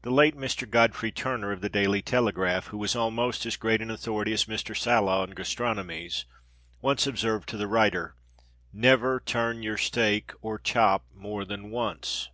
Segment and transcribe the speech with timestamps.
[0.00, 0.66] The late Mr.
[0.66, 4.74] Godfrey Turner of the Daily Telegraph (who was almost as great an authority as Mr.
[4.74, 6.24] Sala on gastronomies)
[6.80, 8.14] once observed to the writer,
[8.72, 12.30] "Never turn your steak, or chop, more than once."